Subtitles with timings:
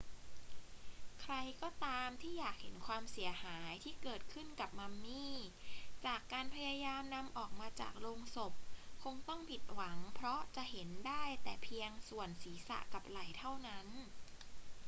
[1.21, 5.35] ใครก็ตามที่อยากเห็นความเสียหายที่เกิดขึ้นกับมัมมี่
[6.05, 8.53] จากการพยายามนำออกมาจากโลงศพ
[9.03, 13.87] คงต้องผิดหวังเพราะจะเห็นได้แต่เพียงส่วนศีรษะกับไหล่เท่านั้น